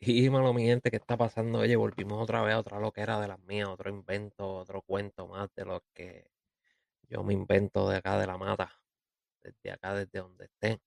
Y, 0.00 0.30
mi 0.30 0.64
gente, 0.64 0.90
¿qué 0.90 0.96
está 0.96 1.16
pasando? 1.16 1.58
Oye, 1.58 1.74
volvimos 1.76 2.22
otra 2.22 2.42
vez 2.42 2.54
a 2.54 2.60
otra 2.60 2.78
loquera 2.78 3.20
de 3.20 3.28
las 3.28 3.40
mías, 3.40 3.68
otro 3.68 3.90
invento, 3.90 4.48
otro 4.56 4.82
cuento 4.82 5.26
más 5.26 5.48
de 5.56 5.64
lo 5.64 5.82
que 5.92 6.30
yo 7.08 7.24
me 7.24 7.34
invento 7.34 7.88
de 7.88 7.96
acá 7.98 8.18
de 8.18 8.26
la 8.26 8.38
mata, 8.38 8.80
desde 9.42 9.72
acá, 9.72 9.94
desde 9.94 10.20
donde 10.20 10.46
estén. 10.46 10.80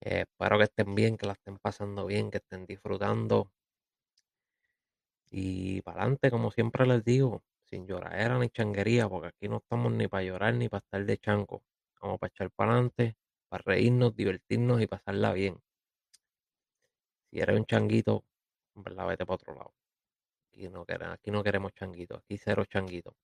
Eh, 0.00 0.20
espero 0.22 0.58
que 0.58 0.64
estén 0.64 0.94
bien, 0.94 1.16
que 1.16 1.26
la 1.26 1.34
estén 1.34 1.58
pasando 1.58 2.06
bien, 2.06 2.30
que 2.30 2.38
estén 2.38 2.66
disfrutando. 2.66 3.50
Y 5.30 5.82
para 5.82 6.02
adelante, 6.02 6.30
como 6.30 6.50
siempre 6.50 6.86
les 6.86 7.04
digo, 7.04 7.42
sin 7.64 7.86
lloradera 7.86 8.38
ni 8.38 8.48
changuería, 8.50 9.08
porque 9.08 9.28
aquí 9.28 9.48
no 9.48 9.58
estamos 9.58 9.92
ni 9.92 10.08
para 10.08 10.24
llorar 10.24 10.54
ni 10.54 10.68
para 10.68 10.80
estar 10.80 11.04
de 11.04 11.18
chanco. 11.18 11.62
Vamos 12.00 12.18
para 12.18 12.30
echar 12.30 12.50
para 12.52 12.72
adelante, 12.72 13.16
para 13.48 13.62
reírnos, 13.64 14.16
divertirnos 14.16 14.80
y 14.82 14.86
pasarla 14.86 15.32
bien. 15.32 15.60
Si 17.30 17.40
eres 17.40 17.56
un 17.58 17.66
changuito, 17.66 18.24
en 18.74 18.82
vete 18.84 19.26
para 19.26 19.34
otro 19.34 19.54
lado. 19.54 19.74
Aquí 20.52 20.68
no, 20.68 20.84
queremos, 20.84 21.14
aquí 21.14 21.30
no 21.30 21.42
queremos 21.42 21.72
changuitos, 21.74 22.18
aquí 22.18 22.38
cero 22.38 22.64
changuitos. 22.64 23.14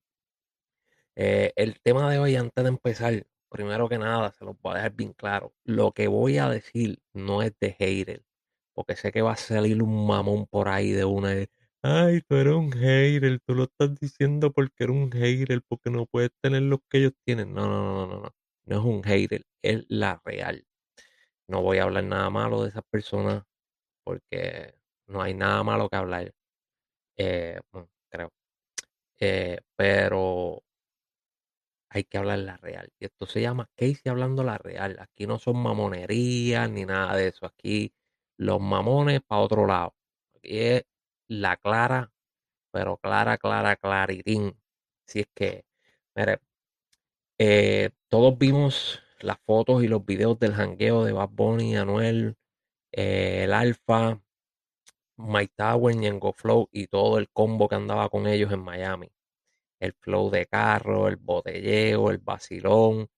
Eh, 1.16 1.52
el 1.56 1.80
tema 1.80 2.10
de 2.10 2.18
hoy, 2.18 2.36
antes 2.36 2.62
de 2.64 2.68
empezar, 2.68 3.26
primero 3.48 3.88
que 3.88 3.98
nada, 3.98 4.32
se 4.32 4.44
los 4.44 4.60
voy 4.60 4.72
a 4.72 4.76
dejar 4.76 4.92
bien 4.94 5.12
claro. 5.12 5.54
Lo 5.64 5.92
que 5.92 6.08
voy 6.08 6.38
a 6.38 6.48
decir 6.48 6.98
no 7.12 7.42
es 7.42 7.52
de 7.60 7.72
hater, 7.72 8.24
porque 8.74 8.96
sé 8.96 9.12
que 9.12 9.22
va 9.22 9.32
a 9.32 9.36
salir 9.36 9.82
un 9.82 10.06
mamón 10.06 10.46
por 10.46 10.68
ahí 10.68 10.92
de 10.92 11.04
una 11.04 11.30
de, 11.30 11.50
ay, 11.82 12.20
tú 12.22 12.36
eres 12.36 12.54
un 12.54 12.72
hater, 12.72 13.40
tú 13.46 13.54
lo 13.54 13.64
estás 13.64 13.94
diciendo 14.00 14.52
porque 14.52 14.84
eres 14.84 14.96
un 14.96 15.10
hater, 15.12 15.62
porque 15.68 15.90
no 15.90 16.06
puedes 16.06 16.30
tener 16.42 16.62
lo 16.62 16.80
que 16.90 16.98
ellos 16.98 17.12
tienen. 17.24 17.54
No, 17.54 17.68
no, 17.68 18.06
no, 18.06 18.06
no, 18.06 18.20
no, 18.22 18.34
no 18.66 18.78
es 18.78 18.84
un 18.84 19.02
hater, 19.04 19.44
es 19.62 19.84
la 19.88 20.20
real. 20.24 20.66
No 21.48 21.62
voy 21.62 21.78
a 21.78 21.84
hablar 21.84 22.04
nada 22.04 22.30
malo 22.30 22.62
de 22.62 22.70
esas 22.70 22.84
personas 22.90 23.44
porque 24.04 24.74
no 25.06 25.22
hay 25.22 25.34
nada 25.34 25.62
malo 25.64 25.88
que 25.88 25.96
hablar. 25.96 26.32
Eh, 27.16 27.60
bueno, 27.72 27.90
creo. 28.10 28.30
Eh, 29.20 29.60
pero 29.76 30.62
hay 31.90 32.04
que 32.04 32.18
hablar 32.18 32.40
la 32.40 32.56
real. 32.56 32.90
Y 32.98 33.06
esto 33.06 33.26
se 33.26 33.40
llama 33.40 33.68
Casey 33.76 34.02
hablando 34.10 34.42
la 34.44 34.58
real. 34.58 34.96
Aquí 35.00 35.26
no 35.26 35.38
son 35.38 35.58
mamonerías 35.62 36.68
ni 36.70 36.84
nada 36.84 37.16
de 37.16 37.28
eso. 37.28 37.46
Aquí 37.46 37.94
los 38.36 38.60
mamones 38.60 39.22
para 39.22 39.42
otro 39.42 39.66
lado. 39.66 39.94
Aquí 40.36 40.58
es 40.58 40.84
la 41.28 41.56
clara, 41.56 42.12
pero 42.72 42.98
clara, 42.98 43.38
clara, 43.38 43.76
claritín. 43.76 44.60
Si 45.06 45.20
es 45.20 45.28
que, 45.34 45.64
mire, 46.16 46.40
eh, 47.38 47.90
todos 48.08 48.38
vimos 48.38 49.02
las 49.20 49.38
fotos 49.46 49.82
y 49.84 49.88
los 49.88 50.04
videos 50.04 50.38
del 50.38 50.54
jangueo 50.54 51.04
de 51.04 51.12
Bad 51.12 51.30
Bunny, 51.30 51.76
Anuel, 51.76 52.36
eh, 52.96 53.44
el 53.44 53.52
Alfa, 53.52 54.20
Mike 55.16 55.54
Tower, 55.56 55.96
Ñengo 55.96 56.32
Flow 56.32 56.68
y 56.72 56.86
todo 56.88 57.18
el 57.18 57.28
combo 57.30 57.68
que 57.68 57.76
andaba 57.76 58.08
con 58.08 58.26
ellos 58.26 58.52
en 58.52 58.60
Miami. 58.60 59.10
El 59.80 59.94
flow 59.94 60.30
de 60.30 60.46
carro, 60.46 61.08
el 61.08 61.16
botelleo, 61.16 62.10
el 62.10 62.18
vacilón, 62.18 63.08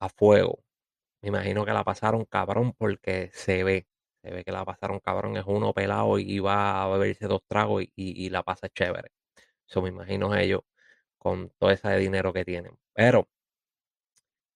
a 0.00 0.08
fuego. 0.08 0.64
Me 1.22 1.28
imagino 1.30 1.64
que 1.66 1.72
la 1.72 1.84
pasaron 1.84 2.24
cabrón 2.26 2.74
porque 2.74 3.30
se 3.32 3.64
ve, 3.64 3.88
se 4.22 4.30
ve 4.32 4.44
que 4.44 4.52
la 4.52 4.64
pasaron 4.64 5.00
cabrón. 5.00 5.36
Es 5.36 5.44
uno 5.46 5.72
pelado 5.74 6.18
y 6.18 6.38
va 6.40 6.84
a 6.84 6.88
beberse 6.88 7.26
dos 7.28 7.42
tragos 7.48 7.84
y, 7.84 7.90
y 7.96 8.30
la 8.30 8.42
pasa 8.42 8.68
chévere. 8.68 9.10
Eso 9.68 9.82
me 9.82 9.90
imagino 9.90 10.34
ellos 10.36 10.62
con 11.18 11.50
todo 11.58 11.70
ese 11.70 11.96
dinero 11.98 12.32
que 12.32 12.44
tienen. 12.44 12.78
Pero 12.94 13.28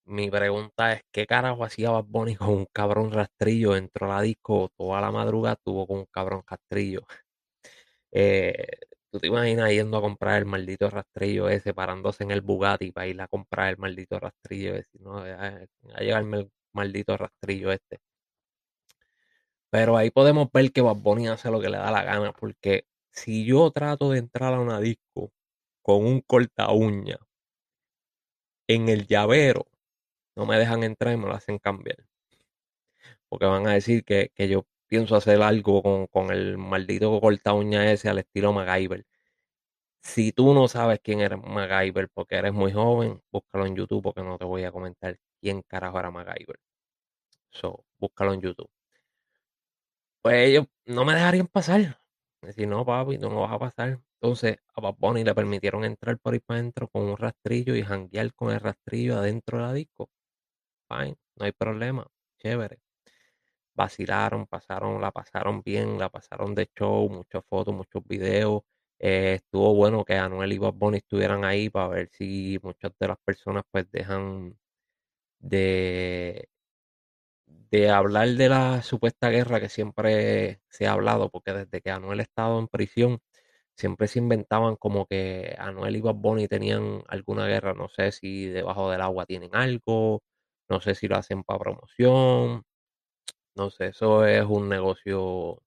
mi 0.05 0.31
pregunta 0.31 0.93
es, 0.93 1.03
¿qué 1.13 1.27
carajo 1.27 1.65
hacía 1.65 1.91
Bad 1.91 2.05
Bunny 2.05 2.37
con 2.37 2.49
un 2.51 2.67
cabrón 2.73 3.13
rastrillo 3.13 3.73
dentro 3.75 4.07
de 4.09 4.13
la 4.13 4.23
disco? 4.23 4.71
Toda 4.77 5.01
la 5.01 5.11
madrugada 5.11 5.57
tuvo 5.57 5.87
con 5.87 5.99
un 6.01 6.07
cabrón 6.07 6.43
rastrillo. 6.47 7.07
Eh, 8.13 8.67
¿Tú 9.11 9.19
te 9.19 9.27
imaginas 9.27 9.71
yendo 9.71 9.99
a 9.99 10.01
comprar 10.01 10.39
el 10.39 10.47
maldito 10.47 10.89
rastrillo 10.91 11.49
ese, 11.49 11.75
parándose 11.75 12.23
en 12.25 12.31
el 12.31 12.41
Bugatti 12.43 12.93
para 12.93 13.07
ir 13.09 13.21
a 13.21 13.29
comprar 13.29 13.71
el 13.71 13.79
maldito 13.79 14.19
rastrillo 14.21 14.75
ese? 14.77 14.99
¿no? 15.01 15.19
A, 15.19 15.67
llevarme 16.01 16.39
el 16.41 16.53
maldito 16.73 17.17
rastrillo 17.17 17.73
este. 17.73 18.01
Pero 19.71 19.97
ahí 19.97 20.11
podemos 20.11 20.49
ver 20.53 20.73
que 20.73 20.81
Bad 20.81 20.97
Bunny 20.97 21.29
hace 21.29 21.51
lo 21.51 21.61
que 21.61 21.69
le 21.71 21.79
da 21.79 21.91
la 21.91 22.03
gana, 22.05 22.33
porque 22.33 22.85
si 23.11 23.45
yo 23.45 23.71
trato 23.73 24.11
de 24.11 24.19
entrar 24.19 24.55
a 24.55 24.61
una 24.61 24.81
disco 24.81 25.33
con 25.83 26.05
un 26.07 26.21
corta 26.23 26.71
uña 26.73 27.19
en 28.69 28.89
el 28.89 29.07
llavero, 29.07 29.67
no 30.41 30.47
me 30.47 30.59
dejan 30.59 30.83
entrar 30.85 31.13
y 31.13 31.19
me 31.19 31.27
lo 31.27 31.35
hacen 31.35 31.59
cambiar. 31.59 31.99
Porque 33.29 33.45
van 33.47 33.67
a 33.67 33.73
decir 33.75 34.05
que, 34.05 34.31
yo 34.49 34.65
pienso 34.87 35.15
hacer 35.17 35.43
algo 35.43 35.83
con, 35.83 36.07
con, 36.07 36.31
el 36.33 36.57
maldito 36.59 37.21
corta 37.21 37.53
uña 37.53 37.93
ese 37.93 38.09
al 38.09 38.19
estilo 38.21 38.53
MacGyver. 38.53 39.05
Si 40.03 40.33
tú 40.33 40.55
no 40.55 40.69
sabes 40.69 41.01
quién 41.03 41.21
era 41.21 41.37
MacGyver 41.37 42.09
porque 42.11 42.37
eres 42.37 42.53
muy 42.55 42.73
joven, 42.73 43.21
búscalo 43.31 43.67
en 43.67 43.77
YouTube 43.77 44.03
porque 44.03 44.23
no 44.23 44.39
te 44.39 44.45
voy 44.47 44.65
a 44.65 44.73
comentar 44.73 45.19
quién 45.41 45.63
carajo 45.63 45.99
era 46.01 46.11
MacGyver. 46.11 46.59
So, 47.51 47.85
búscalo 47.99 48.33
en 48.35 48.41
YouTube. 48.41 48.71
Pues 50.23 50.49
ellos 50.49 50.67
no 50.87 51.05
me 51.05 51.15
dejarían 51.15 51.49
pasar. 51.49 52.01
Decir, 52.41 52.67
no, 52.69 52.85
papi, 52.87 53.19
no 53.19 53.29
me 53.31 53.37
vas 53.37 53.53
a 53.53 53.59
pasar. 53.59 54.01
Entonces 54.23 54.59
a 54.75 54.81
Bad 54.81 54.95
Bunny 54.99 55.25
le 55.25 55.35
permitieron 55.35 55.85
entrar 55.85 56.19
por 56.19 56.33
ahí 56.35 56.41
para 56.41 56.61
adentro 56.61 56.89
con 56.89 57.03
un 57.03 57.17
rastrillo 57.19 57.75
y 57.77 57.83
janguear 57.83 58.33
con 58.35 58.53
el 58.53 58.61
rastrillo 58.61 59.19
adentro 59.19 59.59
de 59.59 59.65
la 59.65 59.73
disco. 59.75 60.11
Fine, 60.91 61.17
no 61.37 61.45
hay 61.47 61.53
problema, 61.53 62.07
chévere. 62.39 62.81
Vacilaron, 63.75 64.47
pasaron, 64.47 65.01
la 65.01 65.11
pasaron 65.13 65.63
bien, 65.63 65.99
la 65.99 66.09
pasaron 66.11 66.55
de 66.55 66.69
show, 66.77 67.09
muchas 67.11 67.45
fotos, 67.49 67.75
muchos 67.75 68.03
videos. 68.07 68.63
Eh, 68.99 69.35
estuvo 69.37 69.75
bueno 69.75 70.05
que 70.05 70.17
Anuel 70.17 70.53
y 70.53 70.59
Bad 70.59 70.75
Bunny 70.75 70.99
estuvieran 70.99 71.45
ahí 71.45 71.71
para 71.71 71.89
ver 71.89 72.11
si 72.13 72.59
muchas 72.63 72.93
de 73.01 73.09
las 73.09 73.19
personas 73.25 73.65
pues 73.71 73.91
dejan 73.91 74.59
de, 75.41 76.49
de 77.71 77.91
hablar 77.91 78.29
de 78.31 78.49
la 78.49 78.83
supuesta 78.83 79.29
guerra 79.31 79.61
que 79.61 79.69
siempre 79.69 80.61
se 80.69 80.87
ha 80.87 80.93
hablado, 80.93 81.31
porque 81.31 81.53
desde 81.53 81.81
que 81.81 81.91
Anuel 81.91 82.21
ha 82.21 82.23
estado 82.23 82.59
en 82.59 82.69
prisión, 82.69 83.21
siempre 83.77 84.09
se 84.09 84.19
inventaban 84.21 84.77
como 84.77 85.07
que 85.07 85.55
Anuel 85.59 85.97
y 85.97 86.01
Bad 86.03 86.15
Bunny 86.17 86.49
tenían 86.49 87.03
alguna 87.09 87.47
guerra, 87.47 87.75
no 87.75 87.89
sé 87.89 88.13
si 88.13 88.47
debajo 88.49 88.91
del 88.91 89.01
agua 89.03 89.27
tienen 89.27 89.55
algo, 89.55 90.23
no 90.71 90.81
sé 90.81 90.95
si 90.95 91.09
lo 91.09 91.17
hacen 91.17 91.45
para 91.45 91.61
promoción, 91.61 92.65
no 93.57 93.71
sé, 93.71 93.89
eso 93.89 94.27
es 94.27 94.45
un 94.47 94.69
negocio 94.69 95.63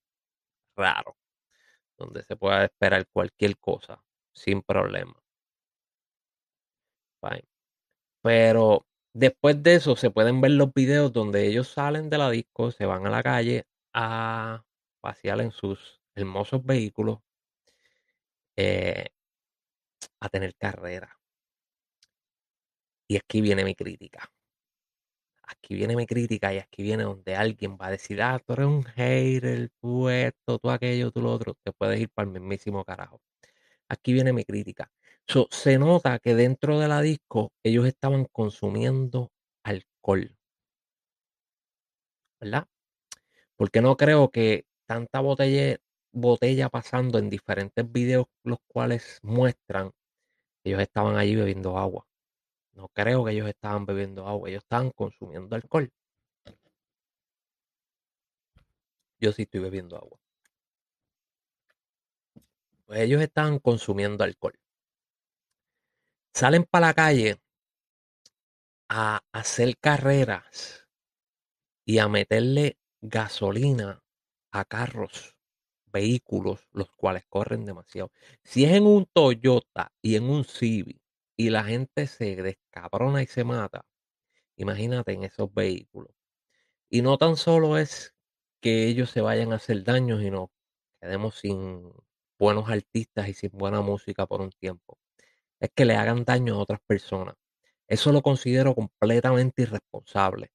raro, 0.77 1.17
donde 1.97 2.23
se 2.23 2.35
puede 2.37 2.65
esperar 2.65 3.07
cualquier 3.13 3.57
cosa 3.59 4.03
sin 4.33 4.61
problema. 4.63 5.15
Pero 8.21 8.85
después 9.13 9.61
de 9.63 9.75
eso 9.75 9.95
se 9.95 10.09
pueden 10.09 10.41
ver 10.41 10.51
los 10.51 10.73
videos 10.73 11.11
donde 11.13 11.47
ellos 11.47 11.67
salen 11.69 12.09
de 12.09 12.17
la 12.17 12.29
disco, 12.29 12.71
se 12.71 12.85
van 12.85 13.05
a 13.05 13.09
la 13.09 13.23
calle 13.23 13.65
a 13.93 14.63
pasear 15.01 15.41
en 15.41 15.51
sus 15.51 16.01
hermosos 16.15 16.65
vehículos, 16.65 17.19
eh, 18.55 19.09
a 20.19 20.29
tener 20.29 20.55
carrera. 20.55 21.19
Y 23.07 23.17
aquí 23.17 23.41
viene 23.41 23.63
mi 23.63 23.75
crítica. 23.75 24.32
Aquí 25.43 25.75
viene 25.75 25.95
mi 25.95 26.05
crítica 26.05 26.53
y 26.53 26.59
aquí 26.59 26.83
viene 26.83 27.03
donde 27.03 27.35
alguien 27.35 27.77
va 27.77 27.87
a 27.87 27.91
decir, 27.91 28.21
ah, 28.21 28.39
tú 28.39 28.53
eres 28.53 28.65
un 28.65 28.83
hater, 28.83 29.69
tú 29.81 30.09
esto, 30.09 30.59
tú 30.59 30.69
aquello, 30.69 31.11
tú 31.11 31.21
lo 31.21 31.31
otro. 31.31 31.55
Te 31.63 31.71
puedes 31.73 31.99
ir 31.99 32.09
para 32.09 32.27
el 32.27 32.33
mismísimo 32.33 32.83
carajo. 32.85 33.21
Aquí 33.89 34.13
viene 34.13 34.33
mi 34.33 34.45
crítica. 34.45 34.91
se 35.51 35.77
nota 35.79 36.19
que 36.19 36.35
dentro 36.35 36.79
de 36.79 36.87
la 36.87 37.01
disco 37.01 37.53
ellos 37.63 37.85
estaban 37.87 38.25
consumiendo 38.25 39.31
alcohol. 39.63 40.35
¿Verdad? 42.39 42.67
Porque 43.55 43.81
no 43.81 43.97
creo 43.97 44.29
que 44.31 44.65
tanta 44.85 45.21
botella, 45.21 45.77
botella 46.11 46.69
pasando 46.69 47.19
en 47.19 47.29
diferentes 47.29 47.91
videos 47.91 48.27
los 48.43 48.59
cuales 48.67 49.19
muestran 49.23 49.91
ellos 50.63 50.81
estaban 50.81 51.17
allí 51.17 51.35
bebiendo 51.35 51.77
agua. 51.77 52.07
No 52.73 52.87
creo 52.89 53.23
que 53.23 53.31
ellos 53.31 53.47
estaban 53.47 53.85
bebiendo 53.85 54.27
agua, 54.27 54.49
ellos 54.49 54.63
estaban 54.63 54.91
consumiendo 54.91 55.55
alcohol. 55.55 55.91
Yo 59.19 59.31
sí 59.31 59.43
estoy 59.43 59.61
bebiendo 59.61 59.95
agua. 59.95 60.19
Pues 62.85 62.99
ellos 62.99 63.21
estaban 63.21 63.59
consumiendo 63.59 64.23
alcohol. 64.23 64.59
Salen 66.33 66.63
para 66.65 66.87
la 66.87 66.93
calle 66.93 67.39
a 68.89 69.21
hacer 69.31 69.77
carreras 69.77 70.87
y 71.85 71.99
a 71.99 72.07
meterle 72.07 72.77
gasolina 73.01 74.03
a 74.51 74.65
carros, 74.65 75.35
vehículos, 75.91 76.67
los 76.71 76.91
cuales 76.91 77.23
corren 77.29 77.65
demasiado. 77.65 78.11
Si 78.43 78.65
es 78.65 78.71
en 78.71 78.87
un 78.87 79.05
Toyota 79.05 79.91
y 80.01 80.15
en 80.15 80.23
un 80.23 80.43
Civic 80.43 81.02
y 81.37 81.49
la 81.49 81.63
gente 81.63 82.07
se 82.07 82.35
descabrona 82.37 83.23
y 83.23 83.27
se 83.27 83.43
mata, 83.43 83.85
imagínate 84.57 85.13
en 85.13 85.23
esos 85.23 85.53
vehículos. 85.53 86.13
Y 86.89 87.01
no 87.01 87.17
tan 87.17 87.37
solo 87.37 87.77
es 87.77 88.13
que 88.61 88.87
ellos 88.87 89.09
se 89.11 89.21
vayan 89.21 89.53
a 89.53 89.57
hacer 89.57 89.83
daños 89.83 90.23
y 90.23 90.31
nos 90.31 90.49
quedemos 91.01 91.35
sin 91.39 91.91
buenos 92.39 92.69
artistas 92.69 93.27
y 93.29 93.33
sin 93.33 93.51
buena 93.53 93.81
música 93.81 94.27
por 94.27 94.41
un 94.41 94.51
tiempo. 94.51 94.99
Es 95.59 95.71
que 95.75 95.85
le 95.85 95.95
hagan 95.95 96.25
daño 96.25 96.55
a 96.55 96.59
otras 96.59 96.79
personas. 96.87 97.35
Eso 97.87 98.11
lo 98.11 98.21
considero 98.21 98.75
completamente 98.75 99.63
irresponsable. 99.63 100.51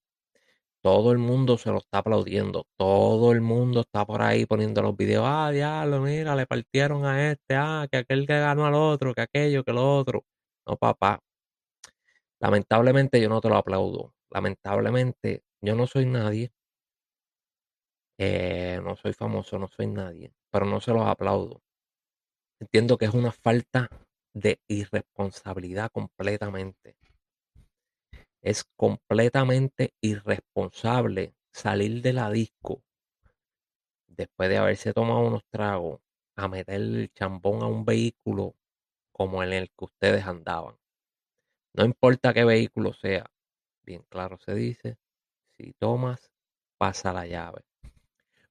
Todo 0.83 1.13
el 1.13 1.19
mundo 1.19 1.59
se 1.59 1.71
lo 1.71 1.79
está 1.79 1.99
aplaudiendo. 1.99 2.67
Todo 2.77 3.33
el 3.33 3.41
mundo 3.41 3.81
está 3.81 4.07
por 4.07 4.23
ahí 4.23 4.47
poniendo 4.47 4.81
los 4.83 4.97
videos. 4.97 5.25
Ah, 5.27 5.51
diablo, 5.51 6.01
mira, 6.01 6.37
le 6.37 6.47
partieron 6.47 7.05
a 7.05 7.31
este. 7.33 7.57
Ah, 7.57 7.87
que 7.91 7.99
aquel 7.99 8.27
que 8.27 8.39
ganó 8.39 8.67
al 8.67 8.75
otro, 8.75 9.15
que 9.15 9.23
aquello, 9.23 9.65
que 9.65 9.73
lo 9.73 9.97
otro. 9.99 10.25
No, 10.69 10.77
papá. 10.77 11.19
Lamentablemente 12.41 13.21
yo 13.23 13.31
no 13.31 13.41
te 13.41 13.49
lo 13.49 13.57
aplaudo. 13.57 14.13
Lamentablemente 14.31 15.43
yo 15.63 15.75
no 15.75 15.87
soy 15.87 16.05
nadie. 16.05 16.53
Eh, 18.19 18.81
no 18.85 18.97
soy 18.97 19.15
famoso, 19.15 19.59
no 19.59 19.69
soy 19.69 19.87
nadie. 19.87 20.35
Pero 20.51 20.67
no 20.67 20.81
se 20.83 20.93
los 20.93 21.07
aplaudo. 21.07 21.63
Entiendo 22.61 22.99
que 22.99 23.07
es 23.07 23.15
una 23.15 23.33
falta 23.33 23.89
de 24.35 24.61
irresponsabilidad 24.69 25.91
completamente. 25.91 26.97
Es 28.43 28.65
completamente 28.77 29.95
irresponsable 30.03 31.35
salir 31.51 32.03
de 32.03 32.13
la 32.13 32.31
disco 32.31 32.83
después 34.19 34.49
de 34.49 34.59
haberse 34.59 34.93
tomado 34.93 35.21
unos 35.21 35.45
tragos 35.51 36.01
a 36.37 36.49
meter 36.49 36.75
el 36.75 37.11
chambón 37.15 37.63
a 37.63 37.67
un 37.67 37.85
vehículo 37.85 38.55
como 39.19 39.43
en 39.43 39.53
el 39.53 39.69
que 39.71 39.85
ustedes 39.85 40.25
andaban. 40.25 40.77
No 41.75 41.85
importa 41.85 42.33
qué 42.33 42.45
vehículo 42.45 42.93
sea, 42.95 43.27
bien 43.83 44.05
claro 44.09 44.39
se 44.39 44.55
dice, 44.55 44.97
si 45.57 45.73
tomas, 45.75 46.31
pasa 46.79 47.13
la 47.13 47.27
llave. 47.27 47.65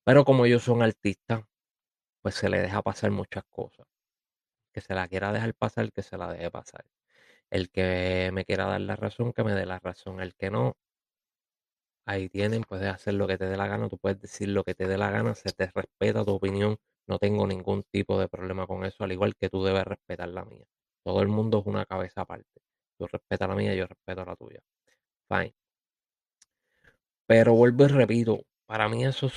Pero 0.04 0.26
como 0.26 0.46
ellos 0.46 0.64
son 0.64 0.84
artistas, 0.84 1.44
pues 2.22 2.36
se 2.36 2.50
le 2.50 2.60
deja 2.60 2.82
pasar 2.82 3.12
muchas 3.12 3.46
cosas. 3.50 3.88
Que 4.74 4.82
se 4.82 4.94
la 4.94 5.08
quiera 5.08 5.32
dejar 5.32 5.54
pasar, 5.56 5.92
que 5.94 6.04
se 6.04 6.18
la 6.18 6.34
deje 6.34 6.52
pasar. 6.52 6.86
El 7.50 7.72
que 7.72 8.32
me 8.34 8.46
quiera 8.46 8.66
dar 8.66 8.82
la 8.82 8.98
razón, 8.98 9.34
que 9.34 9.46
me 9.46 9.54
dé 9.54 9.66
la 9.66 9.80
razón. 9.80 10.22
El 10.22 10.36
que 10.36 10.52
no, 10.52 10.78
ahí 12.06 12.30
tienen, 12.30 12.64
puedes 12.64 12.88
hacer 12.94 13.14
lo 13.14 13.28
que 13.28 13.38
te 13.38 13.46
dé 13.46 13.58
la 13.58 13.68
gana, 13.68 13.90
tú 13.90 13.98
puedes 13.98 14.20
decir 14.22 14.50
lo 14.50 14.64
que 14.66 14.76
te 14.76 14.88
dé 14.88 14.98
la 14.98 15.12
gana, 15.12 15.36
se 15.36 15.52
te 15.54 15.72
respeta 15.74 16.26
tu 16.26 16.32
opinión, 16.32 16.78
no 17.08 17.20
tengo 17.20 17.48
ningún 17.48 17.84
tipo 17.92 18.20
de 18.20 18.28
problema 18.28 18.68
con 18.68 18.86
eso, 18.86 19.04
al 19.04 19.12
igual 19.12 19.36
que 19.36 19.50
tú 19.50 19.64
debes 19.64 19.86
respetar 19.86 20.30
la 20.30 20.46
mía. 20.46 20.66
Todo 21.04 21.22
el 21.22 21.30
mundo 21.30 21.60
es 21.60 21.66
una 21.66 21.86
cabeza 21.86 22.22
aparte. 22.22 22.62
Tú 22.98 23.08
respetas 23.08 23.48
la 23.48 23.56
mía, 23.56 23.74
yo 23.76 23.88
respeto 23.88 24.26
la 24.26 24.36
tuya. 24.36 24.60
Fine. 25.30 25.54
Pero 27.26 27.54
vuelvo 27.54 27.86
y 27.86 27.88
repito, 27.88 28.42
para 28.66 28.90
mí 28.90 29.06
eso, 29.06 29.30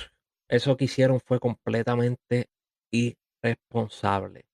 eso 0.49 0.77
que 0.77 0.85
hicieron 0.85 1.19
fue 1.19 1.39
completamente 1.39 2.49
irresponsable. 2.91 4.45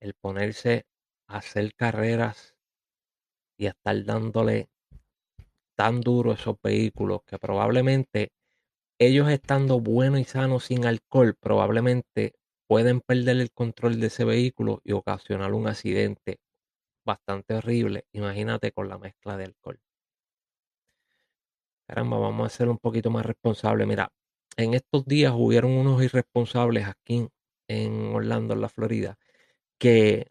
El 0.00 0.14
ponerse 0.14 0.86
a 1.28 1.38
hacer 1.38 1.74
carreras 1.74 2.54
y 3.58 3.66
estar 3.66 4.04
dándole 4.04 4.68
tan 5.76 6.00
duro 6.00 6.32
esos 6.32 6.56
vehículos 6.62 7.22
que 7.24 7.38
probablemente 7.38 8.32
ellos 8.98 9.28
estando 9.30 9.80
buenos 9.80 10.20
y 10.20 10.24
sanos 10.24 10.64
sin 10.64 10.86
alcohol, 10.86 11.34
probablemente 11.40 12.34
pueden 12.68 13.00
perder 13.00 13.38
el 13.38 13.50
control 13.52 14.00
de 14.00 14.08
ese 14.08 14.24
vehículo 14.24 14.80
y 14.84 14.92
ocasionar 14.92 15.52
un 15.54 15.68
accidente 15.68 16.38
bastante 17.06 17.54
horrible. 17.54 18.06
Imagínate 18.12 18.72
con 18.72 18.88
la 18.88 18.98
mezcla 18.98 19.36
de 19.36 19.44
alcohol. 19.46 19.80
Caramba, 21.88 22.18
vamos 22.18 22.46
a 22.46 22.56
ser 22.56 22.68
un 22.68 22.78
poquito 22.78 23.10
más 23.10 23.26
responsables. 23.26 23.86
Mira, 23.86 24.10
en 24.56 24.74
estos 24.74 25.04
días 25.06 25.32
hubieron 25.36 25.72
unos 25.72 26.02
irresponsables 26.02 26.86
aquí 26.86 27.28
en 27.68 28.14
Orlando, 28.14 28.54
en 28.54 28.60
la 28.60 28.68
Florida, 28.68 29.18
que 29.78 30.28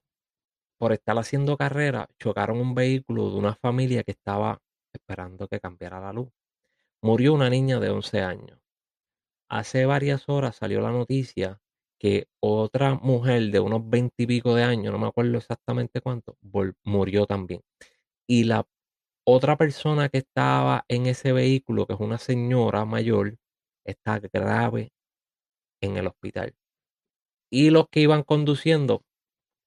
por 0.79 0.93
estar 0.93 1.17
haciendo 1.17 1.57
carrera, 1.57 2.09
chocaron 2.19 2.59
un 2.59 2.75
vehículo 2.75 3.31
de 3.31 3.37
una 3.37 3.55
familia 3.55 4.03
que 4.03 4.11
estaba 4.11 4.59
esperando 4.93 5.47
que 5.47 5.59
cambiara 5.59 5.99
la 6.01 6.13
luz. 6.13 6.29
Murió 7.03 7.33
una 7.33 7.49
niña 7.51 7.79
de 7.79 7.91
11 7.91 8.21
años. 8.21 8.59
Hace 9.47 9.85
varias 9.85 10.27
horas 10.27 10.55
salió 10.55 10.81
la 10.81 10.91
noticia 10.91 11.61
que 11.99 12.27
otra 12.39 12.95
mujer 12.95 13.51
de 13.51 13.59
unos 13.59 13.87
20 13.87 14.23
y 14.23 14.25
pico 14.25 14.55
de 14.55 14.63
años, 14.63 14.91
no 14.91 14.97
me 14.97 15.07
acuerdo 15.07 15.37
exactamente 15.37 16.01
cuánto, 16.01 16.37
murió 16.83 17.27
también. 17.27 17.61
Y 18.27 18.45
la 18.45 18.67
otra 19.25 19.57
persona 19.57 20.09
que 20.09 20.19
estaba 20.19 20.85
en 20.87 21.05
ese 21.05 21.31
vehículo, 21.33 21.85
que 21.85 21.93
es 21.93 21.99
una 21.99 22.17
señora 22.17 22.85
mayor, 22.85 23.37
está 23.85 24.19
grave 24.19 24.91
en 25.81 25.97
el 25.97 26.07
hospital. 26.07 26.55
Y 27.51 27.69
los 27.69 27.87
que 27.89 27.99
iban 28.01 28.23
conduciendo 28.23 29.05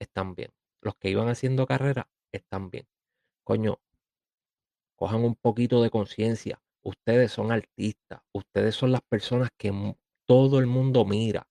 están 0.00 0.34
bien 0.34 0.50
los 0.86 0.96
que 0.96 1.10
iban 1.10 1.28
haciendo 1.28 1.66
carrera 1.66 2.08
están 2.32 2.70
bien. 2.70 2.86
Coño, 3.44 3.80
cojan 4.94 5.24
un 5.24 5.34
poquito 5.34 5.82
de 5.82 5.90
conciencia. 5.90 6.62
Ustedes 6.86 7.32
son 7.32 7.50
artistas. 7.50 8.20
Ustedes 8.32 8.76
son 8.76 8.92
las 8.92 9.00
personas 9.02 9.48
que 9.58 9.72
todo 10.24 10.60
el 10.60 10.66
mundo 10.66 11.04
mira. 11.04 11.44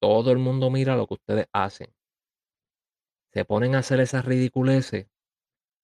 Todo 0.00 0.30
el 0.30 0.38
mundo 0.38 0.70
mira 0.70 0.94
lo 0.94 1.08
que 1.08 1.14
ustedes 1.14 1.46
hacen. 1.52 1.92
Se 3.32 3.44
ponen 3.44 3.74
a 3.74 3.80
hacer 3.80 3.98
esas 3.98 4.24
ridiculeces. 4.24 5.08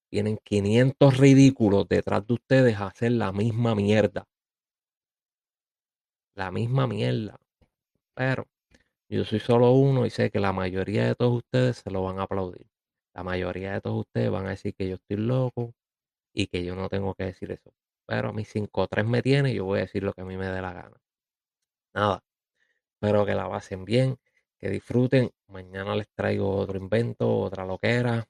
Tienen 0.09 0.39
500 0.45 1.17
ridículos 1.19 1.89
detrás 1.89 2.25
de 2.29 2.35
ustedes 2.35 2.77
a 2.77 2.87
hacer 2.87 3.11
la 3.11 3.33
misma 3.33 3.75
mierda. 3.75 4.29
La 6.37 6.53
misma 6.53 6.87
mierda. 6.87 7.41
Pero 8.15 8.47
yo 9.09 9.25
soy 9.25 9.41
solo 9.41 9.73
uno 9.73 10.07
y 10.07 10.11
sé 10.11 10.31
que 10.31 10.39
la 10.39 10.53
mayoría 10.53 11.07
de 11.09 11.17
todos 11.17 11.39
ustedes 11.39 11.79
se 11.79 11.91
lo 11.91 12.05
van 12.05 12.21
a 12.21 12.23
aplaudir. 12.23 12.69
La 13.17 13.25
mayoría 13.25 13.73
de 13.73 13.81
todos 13.81 14.07
ustedes 14.07 14.31
van 14.31 14.47
a 14.47 14.51
decir 14.51 14.77
que 14.77 14.89
yo 14.89 14.95
estoy 14.95 15.17
loco 15.17 15.75
y 16.33 16.47
que 16.49 16.65
yo 16.65 16.75
no 16.75 16.89
tengo 16.89 17.15
que 17.15 17.25
decir 17.25 17.53
eso. 17.53 17.73
Pero 18.07 18.31
a 18.31 18.33
mí 18.33 18.45
5 18.45 18.87
3 18.89 19.07
me 19.07 19.23
tiene 19.23 19.53
y 19.53 19.57
yo 19.57 19.65
voy 19.65 19.79
a 19.79 19.83
decir 19.83 20.03
lo 20.03 20.13
que 20.13 20.23
a 20.23 20.25
mí 20.25 20.37
me 20.37 20.47
dé 20.49 20.61
la 20.61 20.73
gana. 20.73 20.97
Nada. 21.95 22.23
Espero 22.95 23.27
que 23.27 23.35
la 23.35 23.49
pasen 23.49 23.85
bien, 23.85 24.19
que 24.59 24.71
disfruten. 24.71 25.31
Mañana 25.49 25.97
les 25.97 26.09
traigo 26.15 26.57
otro 26.57 26.79
invento, 26.79 27.39
otra 27.41 27.65
loquera, 27.67 28.27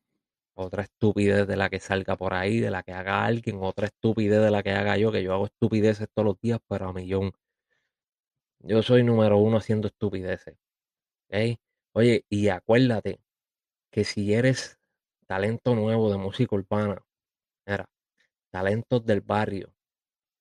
otra 0.54 0.82
estupidez 0.84 1.46
de 1.46 1.56
la 1.56 1.70
que 1.70 1.80
salga 1.80 2.16
por 2.16 2.34
ahí, 2.34 2.60
de 2.60 2.70
la 2.70 2.82
que 2.82 2.92
haga 2.92 3.24
alguien, 3.24 3.58
otra 3.62 3.86
estupidez 3.86 4.42
de 4.42 4.50
la 4.50 4.62
que 4.62 4.72
haga 4.72 4.96
yo, 4.96 5.12
que 5.12 5.22
yo 5.22 5.34
hago 5.34 5.46
estupideces 5.46 6.08
todos 6.14 6.26
los 6.26 6.40
días, 6.40 6.60
pero 6.68 6.88
a 6.88 6.92
millón. 6.92 7.32
Yo 8.60 8.82
soy 8.82 9.02
número 9.04 9.38
uno 9.38 9.58
haciendo 9.58 9.88
estupideces. 9.88 10.56
Oye, 11.94 12.24
y 12.28 12.48
acuérdate 12.48 13.20
que 13.90 14.04
si 14.04 14.34
eres 14.34 14.78
talento 15.26 15.74
nuevo 15.74 16.10
de 16.10 16.18
música 16.18 16.54
urbana, 16.56 17.02
talentos 18.52 19.04
del 19.04 19.22
barrio, 19.22 19.74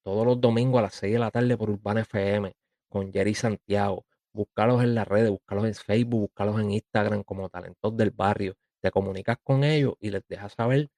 todos 0.04 0.26
los 0.26 0.42
domingos 0.42 0.80
a 0.80 0.84
las 0.84 0.96
6 0.96 1.14
de 1.14 1.20
la 1.20 1.32
tarde 1.32 1.58
por 1.58 1.70
Urbana 1.70 2.02
FM 2.02 2.54
con 2.90 3.12
Jerry 3.14 3.34
Santiago. 3.36 4.06
Búscalos 4.34 4.84
en 4.84 4.96
las 4.96 5.08
redes, 5.08 5.30
búscalos 5.32 5.66
en 5.66 5.76
Facebook, 5.76 6.22
búscalos 6.22 6.60
en 6.62 6.72
Instagram 6.72 7.24
como 7.24 7.50
talentos 7.50 7.96
del 7.98 8.12
barrio. 8.12 8.56
Te 8.82 8.92
comunicas 8.92 9.38
con 9.44 9.64
ellos 9.64 9.96
y 10.00 10.12
les 10.12 10.24
dejas 10.28 10.54
saber 10.54 10.90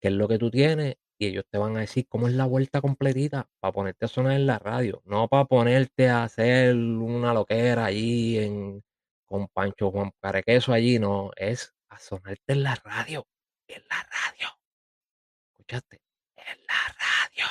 qué 0.00 0.08
es 0.08 0.14
lo 0.14 0.28
que 0.28 0.38
tú 0.38 0.50
tienes 0.50 0.96
y 1.18 1.26
ellos 1.26 1.44
te 1.50 1.58
van 1.58 1.76
a 1.76 1.80
decir 1.80 2.06
cómo 2.08 2.28
es 2.28 2.34
la 2.34 2.46
vuelta 2.46 2.80
completita 2.80 3.48
para 3.60 3.72
ponerte 3.72 4.06
a 4.06 4.08
sonar 4.08 4.34
en 4.34 4.46
la 4.46 4.58
radio, 4.58 5.02
no 5.04 5.28
para 5.28 5.46
ponerte 5.46 6.08
a 6.08 6.24
hacer 6.24 6.76
una 6.76 7.34
loquera 7.34 7.86
allí 7.86 8.38
en 8.38 8.82
con 9.26 9.48
Pancho 9.48 9.90
Juan 9.90 10.10
Carequeso 10.20 10.72
allí, 10.72 10.98
no, 10.98 11.30
es 11.36 11.74
a 11.90 11.98
sonarte 11.98 12.52
en 12.54 12.62
la 12.62 12.74
radio, 12.76 13.26
en 13.68 13.82
la 13.88 13.96
radio. 14.04 14.48
Escuchaste, 15.58 16.00
en 16.50 16.58
la 16.66 16.96
radio. 16.98 17.46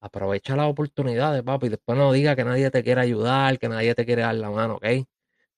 Aprovecha 0.00 0.56
las 0.56 0.68
oportunidades, 0.70 1.42
papi, 1.42 1.68
después 1.68 1.98
no 1.98 2.12
diga 2.12 2.36
que 2.36 2.44
nadie 2.44 2.70
te 2.70 2.82
quiere 2.84 3.00
ayudar, 3.00 3.58
que 3.58 3.68
nadie 3.68 3.94
te 3.94 4.04
quiere 4.04 4.22
dar 4.22 4.34
la 4.36 4.50
mano, 4.50 4.76
¿ok? 4.76 4.84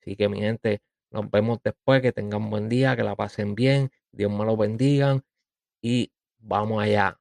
Así 0.00 0.16
que 0.16 0.28
mi 0.28 0.40
gente, 0.40 0.80
nos 1.10 1.30
vemos 1.30 1.58
después, 1.62 2.00
que 2.02 2.12
tengan 2.12 2.48
buen 2.50 2.68
día, 2.68 2.96
que 2.96 3.02
la 3.02 3.16
pasen 3.16 3.54
bien, 3.54 3.90
Dios 4.12 4.30
me 4.30 4.44
lo 4.44 4.56
bendiga 4.56 5.20
y 5.82 6.12
vamos 6.38 6.82
allá. 6.82 7.18